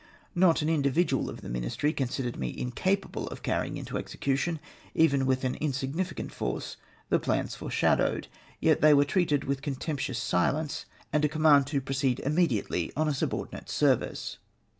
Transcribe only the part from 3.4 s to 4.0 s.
carrying into